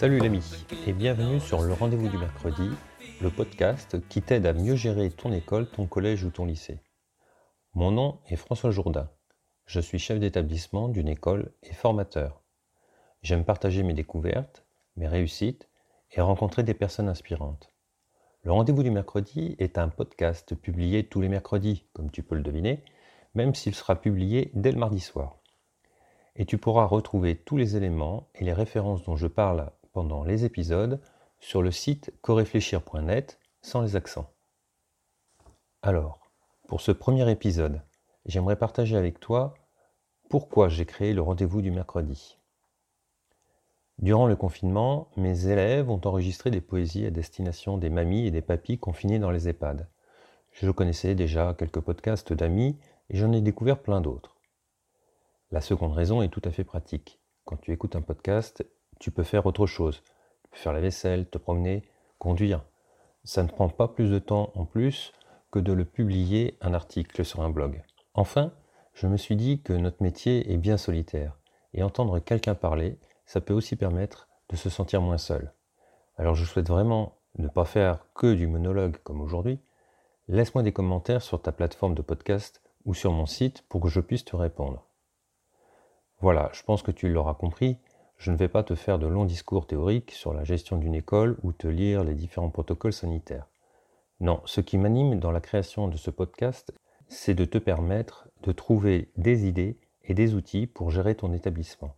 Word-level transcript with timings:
Salut 0.00 0.18
l'ami 0.18 0.40
et 0.86 0.94
bienvenue 0.94 1.40
sur 1.40 1.60
le 1.60 1.74
rendez-vous 1.74 2.08
du 2.08 2.16
mercredi, 2.16 2.70
le 3.20 3.28
podcast 3.28 3.98
qui 4.08 4.22
t'aide 4.22 4.46
à 4.46 4.54
mieux 4.54 4.74
gérer 4.74 5.10
ton 5.10 5.30
école, 5.30 5.68
ton 5.68 5.86
collège 5.86 6.24
ou 6.24 6.30
ton 6.30 6.46
lycée. 6.46 6.80
Mon 7.74 7.90
nom 7.90 8.18
est 8.26 8.36
François 8.36 8.70
Jourdain. 8.70 9.10
Je 9.66 9.78
suis 9.78 9.98
chef 9.98 10.18
d'établissement 10.18 10.88
d'une 10.88 11.06
école 11.06 11.52
et 11.62 11.74
formateur. 11.74 12.40
J'aime 13.20 13.44
partager 13.44 13.82
mes 13.82 13.92
découvertes, 13.92 14.64
mes 14.96 15.06
réussites 15.06 15.68
et 16.12 16.22
rencontrer 16.22 16.62
des 16.62 16.72
personnes 16.72 17.10
inspirantes. 17.10 17.68
Le 18.42 18.52
rendez-vous 18.52 18.82
du 18.82 18.90
mercredi 18.90 19.54
est 19.58 19.76
un 19.76 19.90
podcast 19.90 20.54
publié 20.54 21.04
tous 21.04 21.20
les 21.20 21.28
mercredis, 21.28 21.84
comme 21.92 22.10
tu 22.10 22.22
peux 22.22 22.36
le 22.36 22.42
deviner, 22.42 22.82
même 23.34 23.54
s'il 23.54 23.74
sera 23.74 24.00
publié 24.00 24.50
dès 24.54 24.72
le 24.72 24.78
mardi 24.78 25.00
soir. 25.00 25.40
Et 26.36 26.46
tu 26.46 26.56
pourras 26.56 26.86
retrouver 26.86 27.36
tous 27.36 27.58
les 27.58 27.76
éléments 27.76 28.30
et 28.34 28.44
les 28.44 28.54
références 28.54 29.04
dont 29.04 29.16
je 29.16 29.26
parle 29.26 29.70
pendant 29.92 30.24
les 30.24 30.44
épisodes 30.44 31.00
sur 31.38 31.62
le 31.62 31.70
site 31.70 32.12
coréfléchir.net 32.22 33.38
sans 33.62 33.82
les 33.82 33.96
accents. 33.96 34.30
Alors, 35.82 36.30
pour 36.68 36.80
ce 36.80 36.92
premier 36.92 37.28
épisode, 37.30 37.82
j'aimerais 38.26 38.56
partager 38.56 38.96
avec 38.96 39.20
toi 39.20 39.54
pourquoi 40.28 40.68
j'ai 40.68 40.86
créé 40.86 41.12
le 41.12 41.22
rendez-vous 41.22 41.62
du 41.62 41.70
mercredi. 41.70 42.38
Durant 43.98 44.26
le 44.26 44.36
confinement, 44.36 45.08
mes 45.16 45.48
élèves 45.48 45.90
ont 45.90 46.00
enregistré 46.04 46.50
des 46.50 46.60
poésies 46.60 47.04
à 47.04 47.10
destination 47.10 47.76
des 47.76 47.90
mamies 47.90 48.26
et 48.26 48.30
des 48.30 48.40
papis 48.40 48.78
confinés 48.78 49.18
dans 49.18 49.30
les 49.30 49.48
EHPAD. 49.48 49.88
Je 50.52 50.70
connaissais 50.70 51.14
déjà 51.14 51.54
quelques 51.58 51.80
podcasts 51.80 52.32
d'amis 52.32 52.78
et 53.10 53.16
j'en 53.16 53.32
ai 53.32 53.40
découvert 53.40 53.82
plein 53.82 54.00
d'autres. 54.00 54.36
La 55.50 55.60
seconde 55.60 55.92
raison 55.92 56.22
est 56.22 56.28
tout 56.28 56.42
à 56.44 56.50
fait 56.50 56.64
pratique. 56.64 57.20
Quand 57.44 57.56
tu 57.56 57.72
écoutes 57.72 57.96
un 57.96 58.00
podcast, 58.02 58.64
tu 59.00 59.10
peux 59.10 59.24
faire 59.24 59.46
autre 59.46 59.66
chose. 59.66 60.04
Faire 60.52 60.72
la 60.72 60.80
vaisselle, 60.80 61.28
te 61.28 61.38
promener, 61.38 61.82
conduire. 62.18 62.64
Ça 63.24 63.42
ne 63.42 63.48
prend 63.48 63.68
pas 63.68 63.88
plus 63.88 64.10
de 64.10 64.18
temps 64.20 64.52
en 64.54 64.64
plus 64.64 65.12
que 65.50 65.58
de 65.58 65.72
le 65.72 65.84
publier 65.84 66.56
un 66.60 66.74
article 66.74 67.24
sur 67.24 67.40
un 67.40 67.50
blog. 67.50 67.82
Enfin, 68.14 68.52
je 68.94 69.08
me 69.08 69.16
suis 69.16 69.36
dit 69.36 69.62
que 69.62 69.72
notre 69.72 70.02
métier 70.02 70.52
est 70.52 70.56
bien 70.56 70.76
solitaire 70.76 71.38
et 71.72 71.82
entendre 71.82 72.18
quelqu'un 72.18 72.54
parler, 72.54 72.98
ça 73.26 73.40
peut 73.40 73.54
aussi 73.54 73.76
permettre 73.76 74.28
de 74.48 74.56
se 74.56 74.68
sentir 74.68 75.00
moins 75.00 75.18
seul. 75.18 75.52
Alors 76.16 76.34
je 76.34 76.44
souhaite 76.44 76.68
vraiment 76.68 77.16
ne 77.38 77.48
pas 77.48 77.64
faire 77.64 78.04
que 78.14 78.34
du 78.34 78.46
monologue 78.46 78.98
comme 79.02 79.20
aujourd'hui. 79.20 79.60
Laisse-moi 80.28 80.62
des 80.62 80.72
commentaires 80.72 81.22
sur 81.22 81.40
ta 81.40 81.52
plateforme 81.52 81.94
de 81.94 82.02
podcast 82.02 82.60
ou 82.84 82.94
sur 82.94 83.12
mon 83.12 83.26
site 83.26 83.62
pour 83.68 83.80
que 83.80 83.88
je 83.88 84.00
puisse 84.00 84.24
te 84.24 84.36
répondre. 84.36 84.86
Voilà, 86.20 86.50
je 86.52 86.62
pense 86.62 86.82
que 86.82 86.90
tu 86.90 87.08
l'auras 87.08 87.34
compris, 87.34 87.78
je 88.20 88.30
ne 88.30 88.36
vais 88.36 88.48
pas 88.48 88.62
te 88.62 88.74
faire 88.74 88.98
de 88.98 89.06
longs 89.06 89.24
discours 89.24 89.66
théoriques 89.66 90.10
sur 90.10 90.34
la 90.34 90.44
gestion 90.44 90.76
d'une 90.76 90.94
école 90.94 91.38
ou 91.42 91.52
te 91.52 91.66
lire 91.66 92.04
les 92.04 92.12
différents 92.12 92.50
protocoles 92.50 92.92
sanitaires. 92.92 93.46
Non, 94.20 94.42
ce 94.44 94.60
qui 94.60 94.76
m'anime 94.76 95.18
dans 95.18 95.32
la 95.32 95.40
création 95.40 95.88
de 95.88 95.96
ce 95.96 96.10
podcast, 96.10 96.70
c'est 97.08 97.32
de 97.32 97.46
te 97.46 97.56
permettre 97.56 98.28
de 98.42 98.52
trouver 98.52 99.10
des 99.16 99.46
idées 99.48 99.80
et 100.04 100.12
des 100.12 100.34
outils 100.34 100.66
pour 100.66 100.90
gérer 100.90 101.14
ton 101.14 101.32
établissement. 101.32 101.96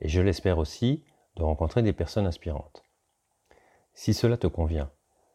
Et 0.00 0.08
je 0.08 0.20
l'espère 0.20 0.58
aussi, 0.58 1.02
de 1.34 1.42
rencontrer 1.42 1.82
des 1.82 1.92
personnes 1.92 2.26
inspirantes. 2.26 2.84
Si 3.94 4.14
cela 4.14 4.36
te 4.36 4.46
convient, 4.46 4.92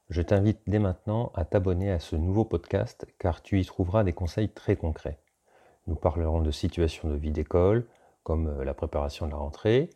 je 0.09 0.21
t'invite 0.21 0.61
dès 0.67 0.79
maintenant 0.79 1.33
à 1.35 1.43
t'abonner 1.43 1.91
à 1.91 1.99
ce 1.99 2.15
nouveau 2.15 2.45
podcast 2.45 3.05
car 3.19 3.41
tu 3.41 3.59
y 3.59 3.65
trouveras 3.65 4.05
des 4.05 4.13
conseils 4.13 4.49
très 4.49 4.77
concrets. 4.77 5.19
Nous 5.87 5.95
parlerons 5.95 6.39
de 6.39 6.51
situations 6.51 7.09
de 7.09 7.15
vie 7.15 7.31
d'école, 7.31 7.85
comme 8.23 8.61
la 8.61 8.73
préparation 8.73 9.25
de 9.25 9.31
la 9.31 9.37
rentrée. 9.37 9.89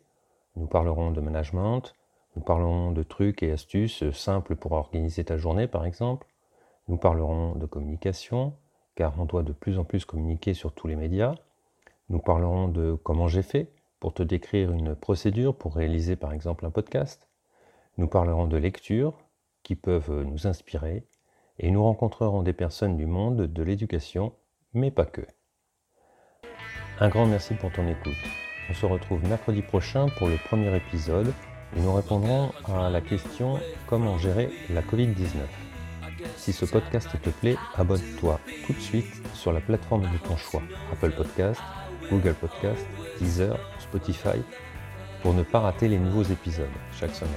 Nous 0.56 0.66
parlerons 0.66 1.10
de 1.10 1.20
management. 1.20 1.94
Nous 2.36 2.42
parlerons 2.42 2.92
de 2.92 3.02
trucs 3.02 3.42
et 3.42 3.52
astuces 3.52 4.10
simples 4.10 4.56
pour 4.56 4.72
organiser 4.72 5.24
ta 5.24 5.36
journée, 5.36 5.66
par 5.66 5.84
exemple. 5.84 6.26
Nous 6.88 6.96
parlerons 6.96 7.54
de 7.54 7.66
communication, 7.66 8.54
car 8.94 9.18
on 9.18 9.24
doit 9.24 9.42
de 9.42 9.52
plus 9.52 9.78
en 9.78 9.84
plus 9.84 10.04
communiquer 10.04 10.54
sur 10.54 10.72
tous 10.72 10.86
les 10.86 10.96
médias. 10.96 11.34
Nous 12.08 12.18
parlerons 12.18 12.68
de 12.68 12.98
comment 13.02 13.28
j'ai 13.28 13.42
fait 13.42 13.72
pour 14.00 14.12
te 14.12 14.22
décrire 14.22 14.72
une 14.72 14.94
procédure 14.94 15.56
pour 15.56 15.74
réaliser 15.74 16.16
par 16.16 16.32
exemple 16.32 16.66
un 16.66 16.70
podcast. 16.70 17.28
Nous 17.96 18.08
parlerons 18.08 18.46
de 18.46 18.56
lecture 18.56 19.14
qui 19.62 19.76
peuvent 19.76 20.22
nous 20.24 20.46
inspirer 20.46 21.06
et 21.58 21.70
nous 21.70 21.82
rencontrerons 21.82 22.42
des 22.42 22.52
personnes 22.52 22.96
du 22.96 23.06
monde 23.06 23.46
de 23.46 23.62
l'éducation, 23.62 24.32
mais 24.74 24.90
pas 24.90 25.06
que. 25.06 25.22
Un 27.00 27.08
grand 27.08 27.26
merci 27.26 27.54
pour 27.54 27.72
ton 27.72 27.86
écoute. 27.88 28.43
On 28.70 28.74
se 28.74 28.86
retrouve 28.86 29.26
mercredi 29.28 29.62
prochain 29.62 30.06
pour 30.18 30.28
le 30.28 30.36
premier 30.36 30.74
épisode 30.74 31.32
où 31.76 31.82
nous 31.82 31.92
répondrons 31.92 32.50
à 32.66 32.88
la 32.88 33.00
question 33.00 33.58
comment 33.86 34.18
gérer 34.18 34.50
la 34.70 34.80
Covid-19. 34.80 35.36
Si 36.36 36.52
ce 36.52 36.64
podcast 36.64 37.08
te 37.22 37.30
plaît, 37.30 37.56
abonne-toi 37.74 38.40
tout 38.66 38.72
de 38.72 38.80
suite 38.80 39.22
sur 39.34 39.52
la 39.52 39.60
plateforme 39.60 40.02
de 40.10 40.18
ton 40.18 40.36
choix, 40.36 40.62
Apple 40.92 41.10
Podcast, 41.10 41.60
Google 42.10 42.34
Podcast, 42.34 42.86
Deezer, 43.20 43.58
Spotify, 43.78 44.42
pour 45.22 45.34
ne 45.34 45.42
pas 45.42 45.60
rater 45.60 45.88
les 45.88 45.98
nouveaux 45.98 46.22
épisodes 46.22 46.66
chaque 46.98 47.14
semaine. 47.14 47.32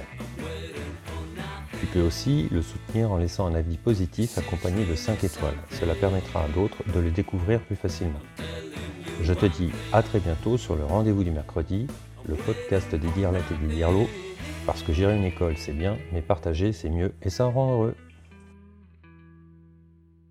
Tu 1.80 1.86
peux 1.86 2.02
aussi 2.02 2.48
le 2.50 2.62
soutenir 2.62 3.12
en 3.12 3.18
laissant 3.18 3.46
un 3.46 3.54
avis 3.54 3.76
positif 3.76 4.36
accompagné 4.38 4.84
de 4.84 4.94
5 4.94 5.22
étoiles. 5.24 5.56
Cela 5.70 5.94
permettra 5.94 6.44
à 6.44 6.48
d'autres 6.48 6.82
de 6.92 7.00
le 7.00 7.10
découvrir 7.10 7.60
plus 7.60 7.76
facilement. 7.76 8.20
Je 9.28 9.34
te 9.34 9.44
dis 9.44 9.70
à 9.92 10.02
très 10.02 10.20
bientôt 10.20 10.56
sur 10.56 10.74
le 10.74 10.86
rendez-vous 10.86 11.22
du 11.22 11.30
mercredi, 11.30 11.86
le 12.26 12.34
podcast 12.34 12.94
des 12.94 13.08
dirlettes 13.08 13.44
et 13.50 13.66
des 13.66 13.74
dirlots, 13.74 14.08
parce 14.64 14.82
que 14.82 14.94
gérer 14.94 15.18
une 15.18 15.24
école 15.24 15.58
c'est 15.58 15.74
bien, 15.74 15.98
mais 16.14 16.22
partager 16.22 16.72
c'est 16.72 16.88
mieux 16.88 17.12
et 17.20 17.28
ça 17.28 17.44
rend 17.44 17.74
heureux. 17.74 17.94